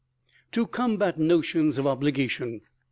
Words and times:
To 0.53 0.65
combat 0.65 1.19
notions 1.19 1.77
of 1.77 1.85
obligation. 1.85 2.61